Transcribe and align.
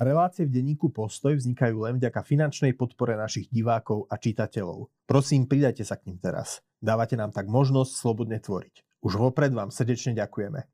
Relácie 0.00 0.48
v 0.48 0.56
denníku 0.56 0.88
Postoj 0.88 1.36
vznikajú 1.36 1.84
len 1.84 2.00
vďaka 2.00 2.24
finančnej 2.24 2.72
podpore 2.72 3.20
našich 3.20 3.52
divákov 3.52 4.08
a 4.08 4.16
čitateľov. 4.16 4.88
Prosím, 5.04 5.44
pridajte 5.44 5.84
sa 5.84 6.00
k 6.00 6.08
ním 6.08 6.16
teraz. 6.16 6.64
Dávate 6.80 7.20
nám 7.20 7.36
tak 7.36 7.44
možnosť 7.52 8.00
slobodne 8.00 8.40
tvoriť. 8.40 8.80
Už 9.04 9.20
vopred 9.20 9.52
vám 9.52 9.68
srdečne 9.68 10.16
ďakujeme. 10.16 10.64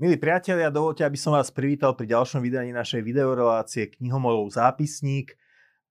Milí 0.00 0.16
priatelia, 0.16 0.72
dovolte, 0.72 1.04
aby 1.04 1.20
som 1.20 1.36
vás 1.36 1.52
privítal 1.52 1.92
pri 1.92 2.16
ďalšom 2.16 2.40
vydaní 2.40 2.72
našej 2.72 3.04
videorelácie 3.04 3.92
Knihomolov 3.92 4.56
zápisník– 4.56 5.36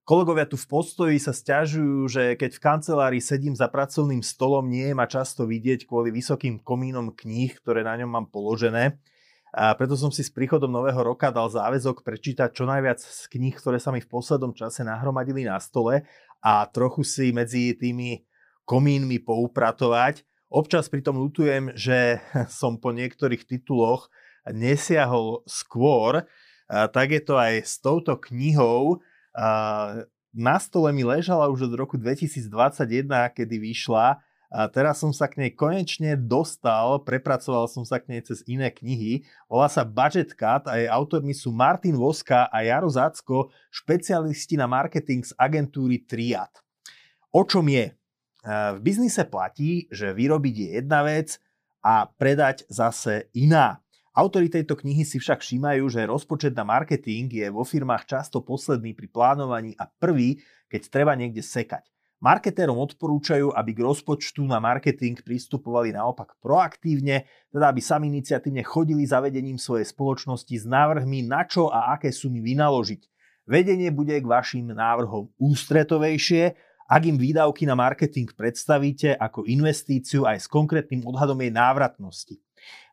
Kolegovia 0.04 0.44
tu 0.44 0.60
v 0.60 0.68
postoji 0.68 1.16
sa 1.16 1.32
stiažujú, 1.32 2.12
že 2.12 2.24
keď 2.36 2.60
v 2.60 2.64
kancelárii 2.64 3.24
sedím 3.24 3.56
za 3.56 3.72
pracovným 3.72 4.20
stolom, 4.20 4.68
nie 4.68 4.92
je 4.92 4.96
ma 5.00 5.08
často 5.08 5.48
vidieť 5.48 5.88
kvôli 5.88 6.12
vysokým 6.12 6.60
komínom 6.60 7.16
kníh, 7.16 7.56
ktoré 7.56 7.88
na 7.88 7.96
ňom 7.96 8.12
mám 8.12 8.28
položené. 8.28 9.00
A 9.56 9.72
preto 9.80 9.96
som 9.96 10.12
si 10.12 10.20
s 10.20 10.28
príchodom 10.28 10.68
nového 10.68 11.00
roka 11.00 11.32
dal 11.32 11.48
záväzok 11.48 12.04
prečítať 12.04 12.52
čo 12.52 12.68
najviac 12.68 13.00
z 13.00 13.32
kníh, 13.32 13.56
ktoré 13.56 13.80
sa 13.80 13.96
mi 13.96 14.04
v 14.04 14.12
poslednom 14.12 14.52
čase 14.52 14.84
nahromadili 14.84 15.48
na 15.48 15.56
stole 15.64 16.04
a 16.44 16.68
trochu 16.68 17.08
si 17.08 17.32
medzi 17.32 17.72
tými 17.72 18.28
komínmi 18.68 19.24
poupratovať. 19.24 20.28
Občas 20.52 20.92
pritom 20.92 21.16
lutujem, 21.16 21.72
že 21.80 22.20
som 22.60 22.76
po 22.76 22.92
niektorých 22.92 23.48
tituloch 23.48 24.12
nesiahol 24.52 25.48
skôr, 25.48 26.28
a 26.68 26.92
tak 26.92 27.16
je 27.16 27.24
to 27.24 27.40
aj 27.40 27.64
s 27.64 27.80
touto 27.80 28.20
knihou, 28.20 29.00
na 30.34 30.58
stole 30.58 30.90
mi 30.94 31.06
ležala 31.06 31.50
už 31.50 31.70
od 31.70 31.74
roku 31.78 31.98
2021, 32.00 33.06
kedy 33.34 33.56
vyšla. 33.60 34.18
A 34.54 34.70
teraz 34.70 35.02
som 35.02 35.10
sa 35.10 35.26
k 35.26 35.42
nej 35.42 35.50
konečne 35.50 36.14
dostal, 36.14 37.02
prepracoval 37.02 37.66
som 37.66 37.82
sa 37.82 37.98
k 37.98 38.14
nej 38.14 38.22
cez 38.22 38.46
iné 38.46 38.70
knihy. 38.70 39.26
Volá 39.50 39.66
sa 39.66 39.82
Budget 39.82 40.38
Cut 40.38 40.70
a 40.70 40.78
jej 40.78 40.86
autormi 40.86 41.34
sú 41.34 41.50
Martin 41.50 41.98
Voska 41.98 42.46
a 42.54 42.62
Jaro 42.62 42.86
Zacko, 42.86 43.50
špecialisti 43.74 44.54
na 44.54 44.70
marketing 44.70 45.26
z 45.26 45.34
agentúry 45.42 46.06
Triad. 46.06 46.54
O 47.34 47.42
čom 47.50 47.66
je? 47.66 47.98
V 48.46 48.78
biznise 48.78 49.26
platí, 49.26 49.90
že 49.90 50.14
vyrobiť 50.14 50.56
je 50.56 50.70
jedna 50.78 51.02
vec 51.02 51.42
a 51.82 52.06
predať 52.06 52.70
zase 52.70 53.34
iná. 53.34 53.83
Autori 54.14 54.46
tejto 54.46 54.78
knihy 54.78 55.02
si 55.10 55.18
však 55.18 55.42
všímajú, 55.42 55.90
že 55.90 56.06
rozpočet 56.06 56.54
na 56.54 56.62
marketing 56.62 57.34
je 57.34 57.50
vo 57.50 57.66
firmách 57.66 58.06
často 58.06 58.46
posledný 58.46 58.94
pri 58.94 59.10
plánovaní 59.10 59.74
a 59.74 59.90
prvý, 59.90 60.38
keď 60.70 60.82
treba 60.94 61.18
niekde 61.18 61.42
sekať. 61.42 61.90
Marketérom 62.22 62.78
odporúčajú, 62.78 63.58
aby 63.58 63.74
k 63.74 63.84
rozpočtu 63.84 64.46
na 64.46 64.62
marketing 64.62 65.18
pristupovali 65.18 65.98
naopak 65.98 66.38
proaktívne, 66.46 67.26
teda 67.50 67.74
aby 67.74 67.82
sami 67.82 68.14
iniciatívne 68.14 68.62
chodili 68.62 69.02
za 69.02 69.18
vedením 69.18 69.58
svojej 69.58 69.90
spoločnosti 69.90 70.62
s 70.62 70.64
návrhmi 70.70 71.26
na 71.26 71.50
čo 71.50 71.74
a 71.74 71.98
aké 71.98 72.14
sumy 72.14 72.38
vynaložiť. 72.38 73.10
Vedenie 73.50 73.90
bude 73.90 74.14
k 74.14 74.30
vašim 74.30 74.72
návrhom 74.78 75.34
ústretovejšie, 75.42 76.54
ak 76.86 77.02
im 77.10 77.18
výdavky 77.18 77.66
na 77.66 77.74
marketing 77.74 78.30
predstavíte 78.30 79.18
ako 79.18 79.50
investíciu 79.50 80.30
aj 80.30 80.46
s 80.46 80.48
konkrétnym 80.48 81.02
odhadom 81.10 81.42
jej 81.42 81.50
návratnosti. 81.50 82.38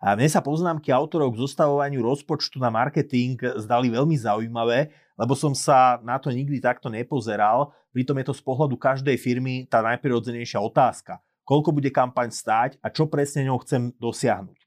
A 0.00 0.16
mne 0.16 0.28
sa 0.32 0.40
poznámky 0.40 0.88
autorov 0.88 1.36
k 1.36 1.44
zostavovaniu 1.44 2.00
rozpočtu 2.00 2.56
na 2.56 2.72
marketing 2.72 3.36
zdali 3.60 3.92
veľmi 3.92 4.16
zaujímavé, 4.16 4.88
lebo 5.20 5.36
som 5.36 5.52
sa 5.52 6.00
na 6.00 6.16
to 6.16 6.32
nikdy 6.32 6.56
takto 6.56 6.88
nepozeral. 6.88 7.76
Pritom 7.92 8.16
je 8.22 8.26
to 8.30 8.34
z 8.34 8.42
pohľadu 8.42 8.80
každej 8.80 9.16
firmy 9.20 9.68
tá 9.68 9.84
najprirodzenejšia 9.84 10.56
otázka. 10.62 11.20
Koľko 11.44 11.74
bude 11.76 11.92
kampaň 11.92 12.32
stáť 12.32 12.80
a 12.80 12.88
čo 12.88 13.10
presne 13.10 13.44
ňou 13.44 13.60
chcem 13.66 13.92
dosiahnuť. 14.00 14.58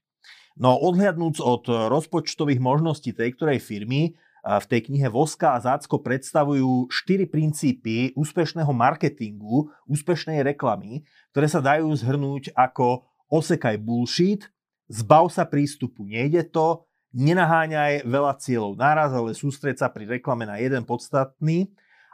No 0.54 0.78
odhľadnúc 0.78 1.42
od 1.42 1.66
rozpočtových 1.66 2.62
možností 2.62 3.10
tej 3.10 3.34
ktorej 3.34 3.58
firmy, 3.58 4.14
v 4.44 4.66
tej 4.68 4.92
knihe 4.92 5.08
Voska 5.08 5.56
a 5.56 5.58
Zácko 5.58 6.04
predstavujú 6.04 6.92
štyri 6.92 7.24
princípy 7.24 8.12
úspešného 8.12 8.68
marketingu, 8.76 9.72
úspešnej 9.88 10.44
reklamy, 10.44 11.00
ktoré 11.32 11.48
sa 11.48 11.64
dajú 11.64 11.88
zhrnúť 11.96 12.52
ako 12.52 13.08
osekaj 13.32 13.80
bullshit, 13.80 14.44
zbav 14.94 15.26
sa 15.26 15.42
prístupu, 15.42 16.06
nejde 16.06 16.46
to, 16.46 16.86
nenaháňaj 17.14 18.06
veľa 18.06 18.38
cieľov 18.38 18.78
naraz, 18.78 19.10
ale 19.10 19.34
sústreď 19.34 19.82
sa 19.82 19.90
pri 19.90 20.06
reklame 20.06 20.46
na 20.46 20.58
jeden 20.62 20.86
podstatný 20.86 21.70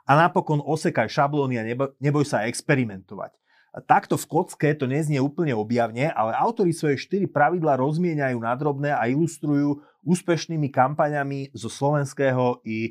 a 0.08 0.16
napokon 0.16 0.64
osekaj 0.64 1.08
šablóny 1.12 1.54
a 1.60 1.64
neboj 2.00 2.24
sa 2.24 2.48
experimentovať. 2.48 3.36
A 3.70 3.78
takto 3.78 4.18
v 4.18 4.26
kocke 4.26 4.68
to 4.74 4.90
neznie 4.90 5.22
úplne 5.22 5.54
objavne, 5.54 6.10
ale 6.10 6.34
autori 6.34 6.74
svoje 6.74 6.98
štyri 6.98 7.30
pravidla 7.30 7.78
rozmieňajú 7.78 8.38
na 8.42 8.52
drobné 8.58 8.90
a 8.90 9.06
ilustrujú 9.06 9.78
úspešnými 10.02 10.74
kampaňami 10.74 11.54
zo 11.54 11.70
slovenského 11.70 12.66
i 12.66 12.78
e, 12.82 12.90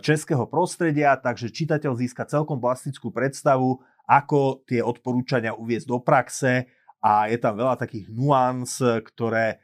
českého 0.00 0.48
prostredia, 0.48 1.12
takže 1.20 1.52
čitateľ 1.52 1.92
získa 2.00 2.24
celkom 2.24 2.56
plastickú 2.56 3.12
predstavu, 3.12 3.84
ako 4.08 4.64
tie 4.64 4.80
odporúčania 4.80 5.52
uviezť 5.52 5.86
do 5.92 6.00
praxe 6.00 6.72
a 7.04 7.28
je 7.28 7.36
tam 7.36 7.60
veľa 7.60 7.76
takých 7.76 8.08
nuans, 8.08 8.80
ktoré 8.80 9.46
e, 9.52 9.56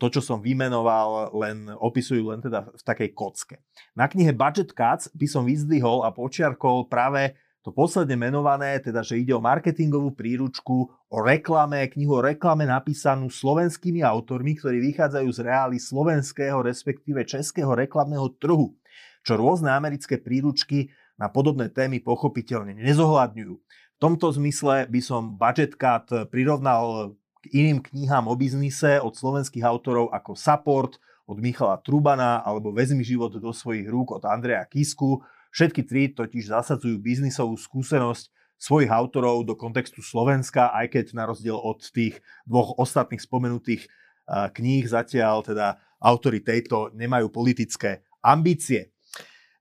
to, 0.00 0.08
čo 0.08 0.24
som 0.24 0.40
vymenoval, 0.40 1.36
len 1.36 1.68
opisujú 1.68 2.32
len 2.32 2.40
teda 2.40 2.72
v 2.72 2.80
takej 2.80 3.12
kocke. 3.12 3.60
Na 3.92 4.08
knihe 4.08 4.32
Budget 4.32 4.72
Cuts 4.72 5.12
by 5.12 5.26
som 5.28 5.44
vyzdvihol 5.44 6.08
a 6.08 6.08
počiarkol 6.08 6.88
práve 6.88 7.36
to 7.60 7.76
posledne 7.76 8.16
menované, 8.16 8.80
teda 8.80 9.04
že 9.04 9.20
ide 9.20 9.36
o 9.36 9.44
marketingovú 9.44 10.16
príručku, 10.16 10.88
o 10.88 11.18
reklame, 11.20 11.84
knihu 11.92 12.16
o 12.16 12.24
reklame 12.24 12.64
napísanú 12.64 13.28
slovenskými 13.28 14.00
autormi, 14.00 14.56
ktorí 14.56 14.80
vychádzajú 14.88 15.28
z 15.28 15.40
reály 15.44 15.76
slovenského, 15.76 16.64
respektíve 16.64 17.28
českého 17.28 17.68
reklamného 17.76 18.32
trhu, 18.40 18.72
čo 19.20 19.36
rôzne 19.36 19.68
americké 19.68 20.16
príručky 20.16 20.88
na 21.20 21.28
podobné 21.28 21.68
témy 21.68 22.00
pochopiteľne 22.00 22.72
nezohľadňujú. 22.78 23.54
Tomto 23.98 24.30
zmysle 24.30 24.86
by 24.86 25.00
som 25.02 25.34
Budget 25.34 25.74
Cut 25.74 26.30
prirovnal 26.30 27.18
k 27.42 27.50
iným 27.50 27.82
knihám 27.82 28.30
o 28.30 28.34
biznise 28.38 29.02
od 29.02 29.10
slovenských 29.10 29.66
autorov 29.66 30.14
ako 30.14 30.38
Support 30.38 31.02
od 31.26 31.42
Michala 31.42 31.82
Trubana 31.82 32.38
alebo 32.46 32.70
Vezmi 32.70 33.02
život 33.02 33.34
do 33.34 33.50
svojich 33.50 33.90
rúk 33.90 34.14
od 34.14 34.22
Andreja 34.22 34.62
Kisku. 34.70 35.18
Všetky 35.50 35.82
tri 35.82 36.14
totiž 36.14 36.46
zasadzujú 36.46 36.94
biznisovú 37.02 37.58
skúsenosť 37.58 38.30
svojich 38.54 38.86
autorov 38.86 39.42
do 39.42 39.58
kontextu 39.58 39.98
Slovenska, 39.98 40.70
aj 40.78 40.94
keď 40.94 41.18
na 41.18 41.26
rozdiel 41.26 41.58
od 41.58 41.82
tých 41.82 42.22
dvoch 42.46 42.78
ostatných 42.78 43.18
spomenutých 43.18 43.90
kníh 44.30 44.86
zatiaľ 44.86 45.42
teda 45.42 45.74
autory 45.98 46.38
tejto 46.38 46.94
nemajú 46.94 47.34
politické 47.34 48.06
ambície. 48.22 48.94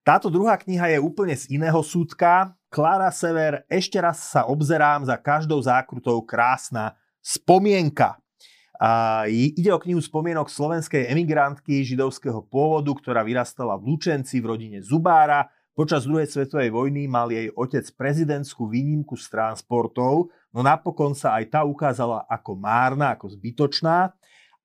Táto 0.05 0.29
druhá 0.29 0.61
kniha 0.61 0.93
je 0.93 0.99
úplne 1.01 1.33
z 1.33 1.49
iného 1.51 1.81
súdka, 1.81 2.53
Klára 2.77 3.09
Sever, 3.09 3.65
ešte 3.73 3.97
raz 3.97 4.21
sa 4.21 4.45
obzerám 4.45 5.01
za 5.01 5.17
každou 5.17 5.57
zákrutou 5.57 6.21
krásna 6.21 6.93
spomienka. 7.25 8.21
A 8.77 9.25
ide 9.33 9.73
o 9.73 9.81
knihu 9.81 9.97
spomienok 9.97 10.45
slovenskej 10.45 11.09
emigrantky 11.09 11.81
židovského 11.81 12.45
pôvodu, 12.45 12.93
ktorá 12.93 13.25
vyrastala 13.25 13.81
v 13.81 13.97
Lučenci 13.97 14.37
v 14.37 14.53
rodine 14.53 14.77
Zubára. 14.85 15.49
Počas 15.73 16.05
druhej 16.05 16.29
svetovej 16.29 16.69
vojny 16.69 17.09
mal 17.09 17.33
jej 17.33 17.49
otec 17.49 17.81
prezidentskú 17.97 18.69
výnimku 18.69 19.17
z 19.17 19.25
transportov, 19.25 20.29
no 20.53 20.61
napokon 20.61 21.17
sa 21.17 21.33
aj 21.41 21.57
tá 21.57 21.65
ukázala 21.65 22.29
ako 22.29 22.61
márna, 22.61 23.17
ako 23.17 23.33
zbytočná 23.33 24.13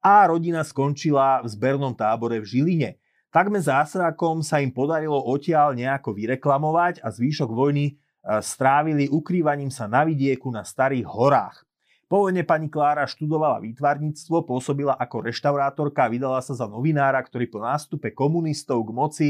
a 0.04 0.14
rodina 0.28 0.60
skončila 0.60 1.40
v 1.40 1.48
zbernom 1.48 1.96
tábore 1.96 2.44
v 2.44 2.44
Žiline. 2.44 2.90
Takmer 3.32 3.64
zásrakom 3.64 4.44
sa 4.44 4.60
im 4.60 4.68
podarilo 4.68 5.16
odtiaľ 5.16 5.72
nejako 5.72 6.12
vyreklamovať 6.12 7.00
a 7.00 7.08
zvýšok 7.08 7.48
vojny 7.48 8.01
strávili 8.42 9.10
ukrývaním 9.10 9.70
sa 9.70 9.90
na 9.90 10.06
vidieku 10.06 10.48
na 10.54 10.62
starých 10.62 11.06
horách. 11.06 11.66
Po 12.06 12.28
vojne 12.28 12.44
pani 12.44 12.68
Klára 12.68 13.08
študovala 13.08 13.64
výtvarníctvo, 13.64 14.44
pôsobila 14.44 14.92
ako 15.00 15.32
reštaurátorka 15.32 16.04
a 16.04 16.12
vydala 16.12 16.44
sa 16.44 16.52
za 16.52 16.68
novinára, 16.68 17.16
ktorý 17.24 17.48
po 17.48 17.64
nástupe 17.64 18.12
komunistov 18.12 18.84
k 18.84 18.90
moci 18.92 19.28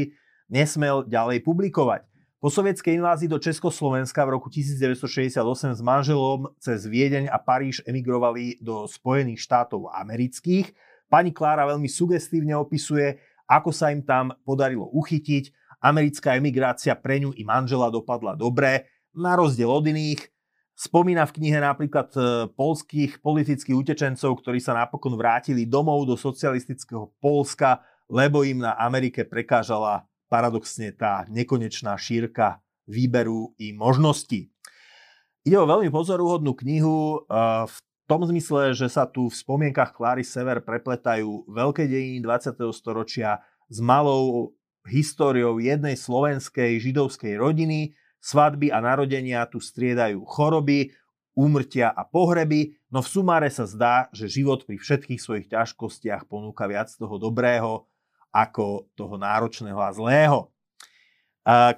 nesmel 0.51 1.07
ďalej 1.07 1.47
publikovať. 1.47 2.03
Po 2.43 2.51
sovietskej 2.51 2.99
invázii 2.99 3.31
do 3.31 3.39
Československa 3.39 4.27
v 4.27 4.35
roku 4.35 4.51
1968 4.51 5.39
s 5.79 5.79
manželom 5.79 6.51
cez 6.59 6.83
Viedeň 6.83 7.31
a 7.31 7.39
Paríž 7.39 7.79
emigrovali 7.87 8.59
do 8.59 8.83
Spojených 8.83 9.39
štátov 9.39 9.87
amerických. 9.95 10.75
Pani 11.07 11.31
Klára 11.31 11.63
veľmi 11.63 11.87
sugestívne 11.87 12.51
opisuje, 12.59 13.15
ako 13.47 13.71
sa 13.71 13.95
im 13.95 14.03
tam 14.03 14.35
podarilo 14.43 14.91
uchytiť. 14.91 15.62
Americká 15.83 16.39
emigrácia 16.39 16.95
pre 16.95 17.19
ňu 17.19 17.35
i 17.35 17.43
manžela 17.43 17.91
dopadla 17.91 18.39
dobre, 18.39 18.87
na 19.11 19.35
rozdiel 19.35 19.67
od 19.69 19.83
iných. 19.83 20.31
Spomína 20.73 21.29
v 21.29 21.35
knihe 21.37 21.59
napríklad 21.61 22.09
e, 22.17 22.19
polských 22.49 23.21
politických 23.21 23.77
utečencov, 23.77 24.41
ktorí 24.41 24.57
sa 24.57 24.73
napokon 24.73 25.13
vrátili 25.13 25.69
domov 25.69 26.09
do 26.09 26.17
socialistického 26.17 27.13
Polska, 27.21 27.85
lebo 28.09 28.41
im 28.41 28.65
na 28.65 28.73
Amerike 28.81 29.21
prekážala 29.21 30.09
paradoxne 30.33 30.89
tá 30.97 31.29
nekonečná 31.29 31.93
šírka 31.93 32.57
výberu 32.89 33.53
i 33.61 33.69
možností. 33.69 34.49
Ide 35.45 35.61
o 35.61 35.69
veľmi 35.69 35.93
pozoruhodnú 35.93 36.57
knihu 36.57 37.27
v 37.67 37.77
tom 38.09 38.23
zmysle, 38.25 38.73
že 38.73 38.89
sa 38.89 39.05
tu 39.05 39.29
v 39.29 39.35
spomienkach 39.35 39.93
Kláry 39.93 40.25
Sever 40.25 40.63
prepletajú 40.63 41.47
veľké 41.51 41.85
dejiny 41.85 42.23
20. 42.23 42.55
storočia 42.73 43.43
s 43.69 43.77
malou 43.77 44.55
históriou 44.87 45.59
jednej 45.59 45.95
slovenskej 45.95 46.79
židovskej 46.79 47.39
rodiny. 47.39 47.95
Svadby 48.23 48.71
a 48.71 48.79
narodenia 48.79 49.43
tu 49.51 49.59
striedajú 49.59 50.23
choroby, 50.23 50.95
úmrtia 51.33 51.91
a 51.91 52.05
pohreby, 52.05 52.77
no 52.93 53.01
v 53.01 53.09
sumáre 53.09 53.49
sa 53.49 53.65
zdá, 53.65 54.07
že 54.13 54.29
život 54.29 54.63
pri 54.63 54.77
všetkých 54.77 55.17
svojich 55.17 55.47
ťažkostiach 55.49 56.29
ponúka 56.29 56.69
viac 56.69 56.93
toho 56.93 57.17
dobrého 57.17 57.89
ako 58.29 58.87
toho 58.93 59.17
náročného 59.17 59.81
a 59.81 59.89
zlého. 59.91 60.53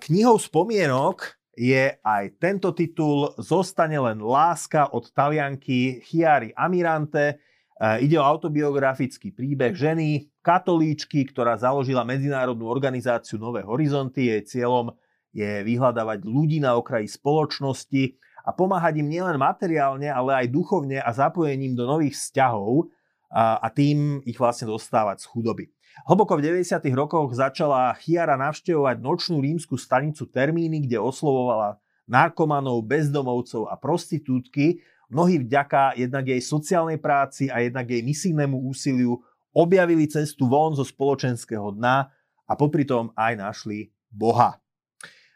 Knihou 0.06 0.38
spomienok 0.38 1.40
je 1.56 1.98
aj 2.04 2.36
tento 2.38 2.76
titul 2.76 3.32
Zostane 3.40 3.96
len 3.96 4.20
láska 4.20 4.92
od 4.92 5.08
talianky 5.16 6.04
Chiari 6.04 6.52
Amirante. 6.52 7.40
E, 7.76 8.08
ide 8.08 8.16
o 8.16 8.24
autobiografický 8.24 9.36
príbeh 9.36 9.76
ženy, 9.76 10.32
katolíčky, 10.40 11.28
ktorá 11.28 11.60
založila 11.60 12.08
medzinárodnú 12.08 12.72
organizáciu 12.72 13.36
Nové 13.36 13.62
horizonty. 13.68 14.32
Jej 14.32 14.60
cieľom 14.60 14.96
je 15.36 15.62
vyhľadávať 15.68 16.24
ľudí 16.24 16.64
na 16.64 16.80
okraji 16.80 17.12
spoločnosti 17.12 18.16
a 18.48 18.56
pomáhať 18.56 19.04
im 19.04 19.12
nielen 19.12 19.36
materiálne, 19.36 20.08
ale 20.08 20.46
aj 20.46 20.54
duchovne 20.54 21.04
a 21.04 21.10
zapojením 21.12 21.76
do 21.76 21.84
nových 21.84 22.16
vzťahov 22.16 22.88
a, 23.28 23.60
a 23.60 23.68
tým 23.68 24.24
ich 24.24 24.40
vlastne 24.40 24.72
dostávať 24.72 25.26
z 25.26 25.30
chudoby. 25.34 25.66
Hlboko 26.08 26.40
v 26.40 26.52
90. 26.52 26.92
rokoch 26.92 27.32
začala 27.36 27.96
Chiara 28.00 28.36
navštevovať 28.36 29.00
nočnú 29.00 29.40
rímsku 29.40 29.80
stanicu 29.80 30.28
Termíny, 30.28 30.84
kde 30.88 31.00
oslovovala 31.00 31.80
narkomanov, 32.06 32.86
bezdomovcov 32.86 33.72
a 33.72 33.76
prostitútky, 33.80 34.84
mnohí 35.10 35.42
vďaka 35.42 35.98
jednak 35.98 36.26
jej 36.26 36.42
sociálnej 36.42 36.98
práci 37.02 37.50
a 37.52 37.62
jednak 37.62 37.90
jej 37.90 38.02
misijnému 38.02 38.58
úsiliu 38.66 39.22
objavili 39.56 40.10
cestu 40.10 40.52
von 40.52 40.76
zo 40.76 40.84
spoločenského 40.84 41.72
dna 41.76 42.12
a 42.46 42.54
popri 42.54 42.84
tom 42.84 43.10
aj 43.16 43.34
našli 43.40 43.90
Boha. 44.12 44.60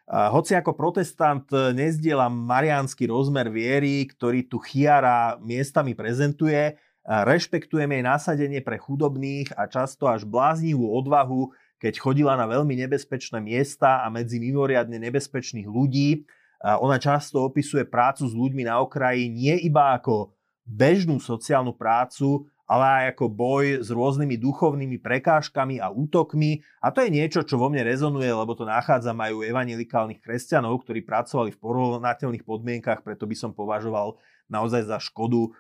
Hoci 0.10 0.58
ako 0.58 0.74
protestant 0.74 1.46
nezdielam 1.78 2.34
mariánsky 2.34 3.06
rozmer 3.06 3.46
viery, 3.54 4.10
ktorý 4.10 4.50
tu 4.50 4.58
Chiara 4.58 5.38
miestami 5.38 5.94
prezentuje, 5.94 6.74
rešpektujem 7.06 7.86
jej 7.94 8.04
násadenie 8.04 8.62
pre 8.66 8.82
chudobných 8.82 9.54
a 9.54 9.70
často 9.70 10.10
až 10.10 10.26
bláznivú 10.26 10.90
odvahu, 10.98 11.54
keď 11.78 12.02
chodila 12.02 12.34
na 12.34 12.50
veľmi 12.50 12.74
nebezpečné 12.86 13.38
miesta 13.38 14.02
a 14.02 14.10
medzi 14.10 14.42
mimoriadne 14.42 14.98
nebezpečných 14.98 15.70
ľudí. 15.70 16.26
Ona 16.60 17.00
často 17.00 17.40
opisuje 17.48 17.88
prácu 17.88 18.28
s 18.28 18.34
ľuďmi 18.36 18.68
na 18.68 18.84
okraji 18.84 19.32
nie 19.32 19.56
iba 19.64 19.96
ako 19.96 20.36
bežnú 20.68 21.18
sociálnu 21.18 21.72
prácu, 21.74 22.46
ale 22.70 22.86
aj 22.86 23.04
ako 23.18 23.26
boj 23.34 23.66
s 23.82 23.90
rôznymi 23.90 24.38
duchovnými 24.38 25.02
prekážkami 25.02 25.82
a 25.82 25.90
útokmi. 25.90 26.62
A 26.78 26.94
to 26.94 27.02
je 27.02 27.10
niečo, 27.10 27.42
čo 27.42 27.58
vo 27.58 27.66
mne 27.66 27.82
rezonuje, 27.82 28.30
lebo 28.30 28.54
to 28.54 28.62
nachádza 28.62 29.10
majú 29.10 29.42
evangelikálnych 29.42 30.22
kresťanov, 30.22 30.86
ktorí 30.86 31.02
pracovali 31.02 31.50
v 31.50 31.58
porovnateľných 31.58 32.46
podmienkach, 32.46 33.02
preto 33.02 33.26
by 33.26 33.34
som 33.34 33.58
považoval 33.58 34.22
naozaj 34.54 34.86
za 34.86 35.02
škodu 35.02 35.50
e, 35.50 35.52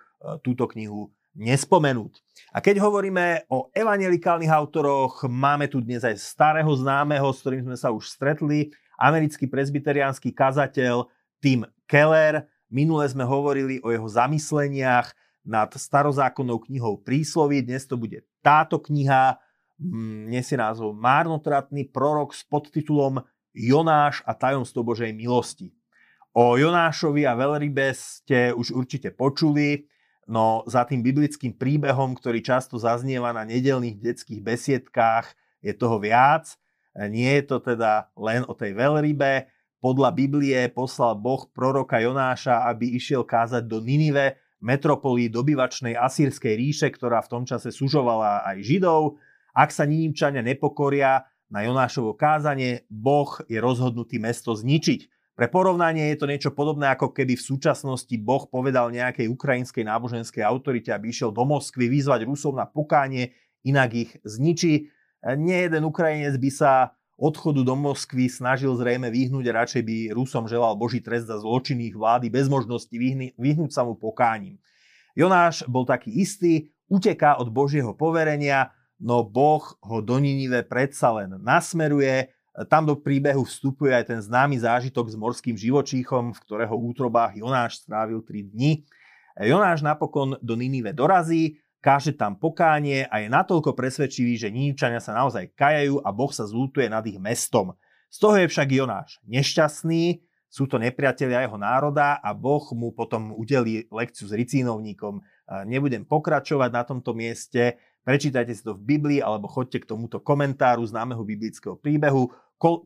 túto 0.45 0.69
knihu 0.69 1.09
nespomenúť. 1.33 2.21
A 2.53 2.61
keď 2.61 2.85
hovoríme 2.85 3.49
o 3.49 3.73
evangelikálnych 3.73 4.53
autoroch, 4.53 5.25
máme 5.25 5.65
tu 5.65 5.81
dnes 5.81 6.05
aj 6.05 6.13
starého 6.21 6.69
známeho, 6.77 7.25
s 7.33 7.41
ktorým 7.41 7.65
sme 7.65 7.77
sa 7.77 7.89
už 7.89 8.05
stretli, 8.05 8.69
americký 8.99 9.47
presbyteriánsky 9.47 10.35
kazateľ 10.35 11.07
Tim 11.39 11.63
Keller. 11.87 12.45
Minule 12.67 13.07
sme 13.07 13.23
hovorili 13.23 13.79
o 13.81 13.89
jeho 13.89 14.05
zamysleniach 14.05 15.15
nad 15.47 15.71
starozákonnou 15.71 16.59
knihou 16.67 16.99
Prísloví. 17.01 17.63
Dnes 17.63 17.87
to 17.87 17.95
bude 17.95 18.27
táto 18.43 18.77
kniha, 18.77 19.39
mm, 19.79 20.29
nesie 20.29 20.59
názov 20.59 20.93
Márnotratný 20.93 21.87
prorok 21.89 22.35
s 22.35 22.43
podtitulom 22.45 23.23
Jonáš 23.55 24.21
a 24.27 24.37
tajomstvo 24.37 24.85
Božej 24.85 25.15
milosti. 25.15 25.73
O 26.37 26.59
Jonášovi 26.59 27.25
a 27.25 27.33
Veľrybe 27.33 27.89
ste 27.97 28.53
už 28.53 28.77
určite 28.77 29.09
počuli. 29.09 29.89
No 30.29 30.61
za 30.69 30.85
tým 30.85 31.01
biblickým 31.01 31.57
príbehom, 31.57 32.13
ktorý 32.13 32.45
často 32.45 32.77
zaznieva 32.77 33.33
na 33.33 33.41
nedelných 33.49 33.97
detských 33.97 34.45
besiedkách, 34.45 35.33
je 35.65 35.73
toho 35.73 35.97
viac. 35.97 36.53
Nie 36.95 37.41
je 37.41 37.43
to 37.45 37.57
teda 37.61 38.09
len 38.17 38.41
o 38.49 38.57
tej 38.57 38.73
veľrybe. 38.73 39.45
Podľa 39.79 40.09
Biblie 40.11 40.59
poslal 40.73 41.15
Boh 41.15 41.47
proroka 41.53 42.01
Jonáša, 42.01 42.67
aby 42.67 42.99
išiel 42.99 43.23
kázať 43.23 43.63
do 43.63 43.79
Ninive, 43.79 44.35
metropolí 44.59 45.31
dobyvačnej 45.31 45.95
asýrskej 45.95 46.53
ríše, 46.59 46.87
ktorá 46.91 47.23
v 47.23 47.31
tom 47.31 47.43
čase 47.47 47.71
sužovala 47.71 48.43
aj 48.43 48.57
Židov. 48.59 49.15
Ak 49.55 49.71
sa 49.71 49.87
Ninimčania 49.87 50.43
nepokoria 50.43 51.23
na 51.47 51.63
Jonášovo 51.63 52.13
kázanie, 52.13 52.83
Boh 52.91 53.39
je 53.47 53.57
rozhodnutý 53.57 54.19
mesto 54.19 54.51
zničiť. 54.51 55.07
Pre 55.39 55.47
porovnanie 55.47 56.11
je 56.11 56.19
to 56.19 56.27
niečo 56.27 56.51
podobné, 56.51 56.91
ako 56.91 57.15
keby 57.15 57.39
v 57.39 57.47
súčasnosti 57.47 58.11
Boh 58.19 58.43
povedal 58.51 58.91
nejakej 58.91 59.31
ukrajinskej 59.31 59.87
náboženskej 59.87 60.43
autorite, 60.43 60.91
aby 60.91 61.15
išiel 61.15 61.31
do 61.31 61.47
Moskvy 61.47 61.87
vyzvať 61.87 62.27
Rusov 62.27 62.59
na 62.59 62.67
pokánie, 62.67 63.31
inak 63.63 63.89
ich 63.95 64.11
zničí. 64.27 64.91
Nie 65.23 65.67
jeden 65.67 65.83
Ukrajinec 65.83 66.39
by 66.39 66.49
sa 66.51 66.71
odchodu 67.19 67.59
do 67.67 67.75
Moskvy 67.75 68.31
snažil 68.31 68.71
zrejme 68.79 69.11
vyhnúť 69.11 69.45
a 69.51 69.63
radšej 69.63 69.83
by 69.83 69.95
Rusom 70.15 70.47
želal 70.47 70.79
Boží 70.79 71.03
trest 71.03 71.27
za 71.27 71.35
zločiny 71.35 71.91
vlády 71.91 72.31
bez 72.31 72.47
možnosti 72.47 72.95
vyhnúť 73.35 73.71
sa 73.75 73.83
mu 73.83 73.99
pokáním. 73.99 74.55
Jonáš 75.19 75.67
bol 75.67 75.83
taký 75.83 76.15
istý, 76.15 76.71
uteká 76.87 77.35
od 77.35 77.51
Božieho 77.51 77.91
poverenia, 77.91 78.71
no 78.95 79.27
Boh 79.27 79.75
ho 79.83 79.99
do 79.99 80.15
Ninive 80.15 80.63
predsa 80.63 81.11
len 81.11 81.35
nasmeruje, 81.43 82.31
tam 82.71 82.87
do 82.87 82.95
príbehu 82.95 83.43
vstupuje 83.43 83.91
aj 83.91 84.15
ten 84.15 84.19
známy 84.23 84.59
zážitok 84.59 85.11
s 85.11 85.15
morským 85.19 85.55
živočíchom, 85.59 86.31
v 86.35 86.39
ktorého 86.43 86.75
útrobách 86.75 87.35
Jonáš 87.35 87.83
strávil 87.83 88.23
3 88.23 88.51
dni. 88.51 88.83
Jonáš 89.39 89.83
napokon 89.83 90.35
do 90.39 90.55
Ninive 90.55 90.91
dorazí, 90.91 91.59
káže 91.79 92.15
tam 92.15 92.35
pokánie 92.35 93.07
a 93.07 93.23
je 93.23 93.27
natoľko 93.31 93.75
presvedčivý, 93.75 94.35
že 94.35 94.51
Ninivčania 94.51 94.99
sa 94.99 95.15
naozaj 95.15 95.55
kajajú 95.55 96.03
a 96.03 96.09
Boh 96.11 96.31
sa 96.31 96.43
zútuje 96.43 96.91
nad 96.91 97.03
ich 97.07 97.19
mestom. 97.19 97.75
Z 98.11 98.17
toho 98.19 98.35
je 98.39 98.51
však 98.51 98.67
Jonáš 98.71 99.17
nešťastný, 99.27 100.23
sú 100.49 100.65
to 100.65 100.81
nepriatelia 100.81 101.45
jeho 101.45 101.61
národa 101.61 102.17
a 102.25 102.33
Boh 102.33 102.65
mu 102.73 102.89
potom 102.89 103.37
udelí 103.37 103.85
lekciu 103.93 104.25
s 104.25 104.33
ricínovníkom. 104.33 105.21
Nebudem 105.69 106.09
pokračovať 106.09 106.69
na 106.73 106.81
tomto 106.81 107.13
mieste, 107.13 107.77
prečítajte 108.01 108.57
si 108.57 108.65
to 108.65 108.73
v 108.73 108.81
Biblii 108.97 109.21
alebo 109.21 109.45
choďte 109.45 109.85
k 109.85 109.89
tomuto 109.93 110.17
komentáru 110.17 110.81
známeho 110.89 111.21
biblického 111.21 111.77
príbehu. 111.77 112.33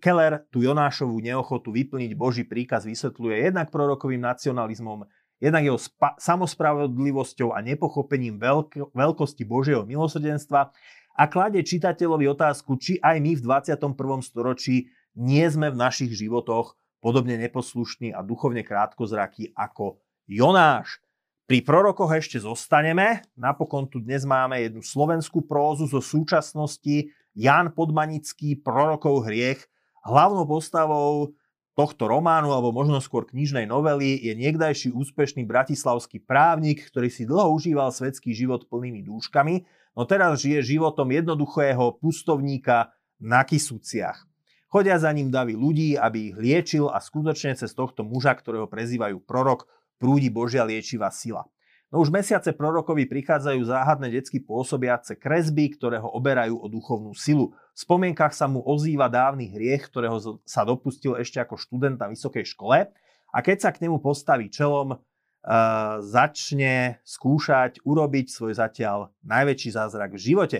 Keller 0.03 0.43
tú 0.51 0.59
Jonášovú 0.61 1.17
neochotu 1.23 1.71
vyplniť 1.71 2.11
Boží 2.19 2.43
príkaz 2.43 2.83
vysvetľuje 2.83 3.47
jednak 3.47 3.71
prorokovým 3.71 4.21
nacionalizmom, 4.21 5.07
jednak 5.43 5.67
jeho 5.67 5.75
spa- 5.75 6.15
samospravodlivosťou 6.15 7.51
a 7.51 7.59
nepochopením 7.59 8.39
veľk- 8.39 8.95
veľkosti 8.95 9.43
Božieho 9.43 9.83
milosrdenstva 9.83 10.71
a 11.19 11.23
klade 11.27 11.59
čitateľovi 11.59 12.31
otázku, 12.31 12.79
či 12.79 12.95
aj 13.03 13.19
my 13.19 13.35
v 13.35 13.41
21. 13.43 14.23
storočí 14.23 14.87
nie 15.19 15.43
sme 15.51 15.67
v 15.67 15.75
našich 15.75 16.15
životoch 16.15 16.79
podobne 17.03 17.35
neposlušní 17.35 18.15
a 18.15 18.23
duchovne 18.23 18.63
krátkozrakí 18.63 19.51
ako 19.51 19.99
Jonáš. 20.23 21.03
Pri 21.43 21.59
prorokoch 21.59 22.15
ešte 22.15 22.39
zostaneme. 22.39 23.27
Napokon 23.35 23.91
tu 23.91 23.99
dnes 23.99 24.23
máme 24.23 24.63
jednu 24.63 24.79
slovenskú 24.79 25.43
prózu 25.43 25.91
zo 25.91 25.99
súčasnosti, 25.99 27.11
Jan 27.35 27.75
Podmanický, 27.75 28.55
Prorokov 28.63 29.27
hriech. 29.27 29.59
Hlavnou 30.07 30.47
postavou 30.47 31.35
tohto 31.73 32.05
románu, 32.05 32.53
alebo 32.53 32.69
možno 32.69 33.01
skôr 33.01 33.25
knižnej 33.25 33.65
novely, 33.65 34.17
je 34.21 34.33
niekdajší 34.37 34.93
úspešný 34.93 35.45
bratislavský 35.45 36.21
právnik, 36.21 36.85
ktorý 36.85 37.09
si 37.09 37.25
dlho 37.25 37.49
užíval 37.53 37.89
svetský 37.89 38.33
život 38.33 38.69
plnými 38.69 39.01
dúškami, 39.05 39.65
no 39.97 40.05
teraz 40.05 40.41
žije 40.41 40.77
životom 40.77 41.09
jednoduchého 41.09 41.97
pustovníka 41.97 42.93
na 43.17 43.41
Kisúciach. 43.41 44.29
Chodia 44.69 44.97
za 44.97 45.13
ním 45.13 45.29
davy 45.29 45.53
ľudí, 45.53 45.93
aby 45.93 46.33
ich 46.33 46.37
liečil 46.37 46.89
a 46.89 46.97
skutočne 46.97 47.53
cez 47.53 47.77
tohto 47.77 48.01
muža, 48.01 48.33
ktorého 48.33 48.65
prezývajú 48.65 49.21
prorok, 49.21 49.69
prúdi 50.01 50.33
Božia 50.33 50.65
liečivá 50.65 51.13
sila. 51.13 51.45
No 51.93 52.01
už 52.01 52.09
mesiace 52.09 52.49
prorokovi 52.57 53.05
prichádzajú 53.05 53.69
záhadné 53.69 54.09
detsky 54.09 54.41
pôsobiace 54.41 55.13
kresby, 55.13 55.77
ktoré 55.77 56.01
ho 56.01 56.09
oberajú 56.09 56.57
o 56.57 56.65
duchovnú 56.65 57.13
silu. 57.13 57.53
V 57.53 57.79
spomienkach 57.85 58.33
sa 58.33 58.49
mu 58.49 58.65
ozýva 58.65 59.13
dávny 59.13 59.53
hriech, 59.53 59.93
ktorého 59.93 60.41
sa 60.41 60.65
dopustil 60.65 61.13
ešte 61.21 61.37
ako 61.37 61.53
študent 61.53 62.01
na 62.01 62.09
vysokej 62.09 62.49
škole 62.49 62.89
a 63.29 63.37
keď 63.45 63.57
sa 63.61 63.69
k 63.69 63.85
nemu 63.85 64.01
postaví 64.01 64.49
čelom, 64.49 64.97
uh, 64.97 66.01
začne 66.01 66.97
skúšať 67.05 67.85
urobiť 67.85 68.25
svoj 68.25 68.57
zatiaľ 68.57 69.13
najväčší 69.21 69.77
zázrak 69.77 70.17
v 70.17 70.23
živote. 70.33 70.59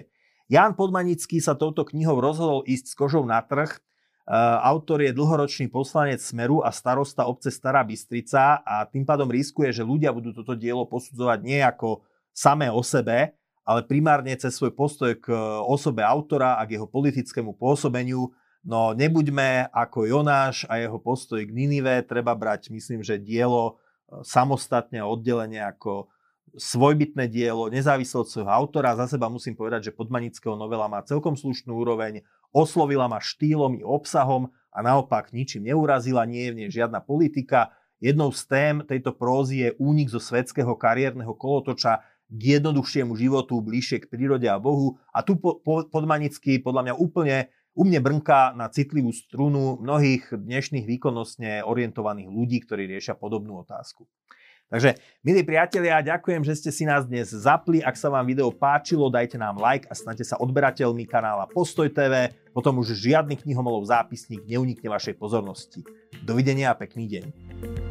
Ján 0.53 0.77
Podmanický 0.77 1.41
sa 1.41 1.57
touto 1.57 1.81
knihou 1.81 2.21
rozhodol 2.21 2.61
ísť 2.69 2.93
s 2.93 2.97
kožou 2.97 3.25
na 3.25 3.41
trh 3.41 3.73
autor 4.63 5.03
je 5.03 5.11
dlhoročný 5.11 5.67
poslanec 5.67 6.23
Smeru 6.23 6.63
a 6.63 6.71
starosta 6.71 7.27
obce 7.27 7.51
Stará 7.51 7.83
Bystrica 7.83 8.63
a 8.63 8.87
tým 8.87 9.03
pádom 9.03 9.27
riskuje, 9.27 9.67
že 9.75 9.83
ľudia 9.83 10.15
budú 10.15 10.31
toto 10.31 10.55
dielo 10.55 10.87
posudzovať 10.87 11.39
nie 11.43 11.59
ako 11.59 12.07
samé 12.31 12.71
o 12.71 12.79
sebe, 12.79 13.35
ale 13.63 13.79
primárne 13.83 14.35
cez 14.39 14.55
svoj 14.55 14.71
postoj 14.75 15.11
k 15.19 15.31
osobe 15.67 16.03
autora 16.03 16.59
a 16.59 16.63
k 16.63 16.79
jeho 16.79 16.87
politickému 16.87 17.55
pôsobeniu. 17.55 18.31
No 18.63 18.95
nebuďme 18.95 19.67
ako 19.75 20.07
Jonáš 20.07 20.63
a 20.71 20.79
jeho 20.79 20.99
postoj 20.99 21.43
k 21.43 21.51
Ninive, 21.51 21.99
treba 22.07 22.31
brať, 22.31 22.71
myslím, 22.71 23.03
že 23.03 23.19
dielo 23.19 23.75
e, 24.07 24.23
samostatne 24.23 25.03
a 25.03 25.07
oddelenie 25.07 25.59
ako 25.59 26.07
svojbytné 26.55 27.27
dielo, 27.27 27.67
nezávisle 27.67 28.23
od 28.23 28.29
svojho 28.29 28.51
autora. 28.51 28.95
Za 28.95 29.11
seba 29.11 29.27
musím 29.27 29.57
povedať, 29.57 29.91
že 29.91 29.95
Podmanického 29.95 30.55
novela 30.55 30.87
má 30.87 31.03
celkom 31.03 31.35
slušnú 31.35 31.75
úroveň, 31.75 32.23
oslovila 32.53 33.09
ma 33.09 33.19
štýlom 33.19 33.81
i 33.81 33.83
obsahom 33.83 34.53
a 34.69 34.79
naopak 34.85 35.33
ničím 35.33 35.67
neurazila, 35.67 36.29
nie 36.29 36.47
je 36.47 36.51
v 36.53 36.57
nej 36.63 36.69
žiadna 36.69 37.01
politika. 37.01 37.73
Jednou 37.97 38.29
z 38.29 38.41
tém 38.45 38.75
tejto 38.85 39.11
prózy 39.17 39.67
je 39.67 39.69
únik 39.81 40.13
zo 40.13 40.21
svetského 40.21 40.77
kariérneho 40.77 41.33
kolotoča 41.33 42.05
k 42.29 42.57
jednoduchšiemu 42.57 43.13
životu, 43.17 43.61
bližšie 43.61 44.05
k 44.05 44.09
prírode 44.09 44.49
a 44.49 44.57
Bohu. 44.61 44.97
A 45.13 45.21
tu 45.21 45.37
po, 45.37 45.61
po, 45.61 45.85
Podmanický 45.85 46.61
podľa 46.61 46.89
mňa 46.89 46.93
úplne 46.97 47.35
u 47.73 47.85
mne 47.85 48.01
brnká 48.05 48.53
na 48.53 48.69
citlivú 48.69 49.09
strunu 49.09 49.81
mnohých 49.81 50.29
dnešných 50.29 50.85
výkonnostne 50.85 51.65
orientovaných 51.65 52.29
ľudí, 52.29 52.61
ktorí 52.61 52.85
riešia 52.85 53.17
podobnú 53.17 53.65
otázku. 53.65 54.05
Takže, 54.73 54.97
milí 55.21 55.45
priatelia, 55.45 56.01
ďakujem, 56.01 56.41
že 56.41 56.57
ste 56.57 56.73
si 56.73 56.81
nás 56.81 57.05
dnes 57.05 57.29
zapli. 57.29 57.85
Ak 57.85 57.93
sa 57.93 58.09
vám 58.09 58.25
video 58.25 58.49
páčilo, 58.49 59.05
dajte 59.05 59.37
nám 59.37 59.61
like 59.61 59.85
a 59.85 59.93
stante 59.93 60.25
sa 60.25 60.41
odberateľmi 60.41 61.05
kanála 61.05 61.45
Postoj 61.53 61.93
TV. 61.93 62.33
Potom 62.57 62.81
už 62.81 62.97
žiadny 62.97 63.37
knihomolov 63.37 63.85
zápisník 63.85 64.41
neunikne 64.49 64.89
vašej 64.89 65.13
pozornosti. 65.13 65.85
Dovidenia 66.25 66.73
a 66.73 66.77
pekný 66.77 67.05
deň. 67.05 67.82